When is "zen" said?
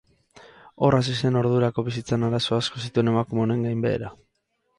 1.21-1.37